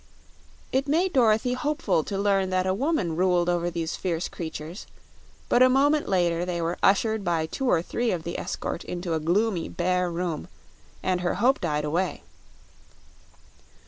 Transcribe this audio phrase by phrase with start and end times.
[0.71, 4.87] It made Dorothy hopeful to learn that a woman ruled over these fierce creatures,
[5.47, 9.13] but a moment later they were ushered by two or three of the escort into
[9.13, 10.47] a gloomy, bare room
[11.03, 12.23] and her hope died away.